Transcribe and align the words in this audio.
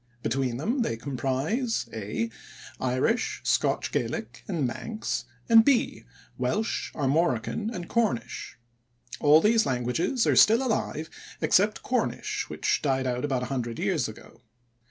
Between 0.23 0.57
them 0.57 0.81
they 0.81 0.97
comprise 0.97 1.87
(a) 1.93 2.31
Irish, 2.79 3.39
Scotch 3.43 3.91
Gaelic, 3.91 4.43
and 4.47 4.65
Manx, 4.65 5.25
and 5.47 5.63
(b) 5.63 6.05
Welsh, 6.39 6.91
Armorican, 6.95 7.69
and 7.71 7.87
Cornish. 7.87 8.57
All 9.19 9.41
these 9.41 9.67
languages 9.67 10.25
are 10.25 10.35
still 10.35 10.65
alive 10.65 11.07
except 11.39 11.83
Cornish, 11.83 12.49
which 12.49 12.81
died 12.81 13.05
out 13.05 13.23
about 13.23 13.43
a 13.43 13.53
hundred 13.53 13.77
years 13.77 14.07
ago. 14.07 14.41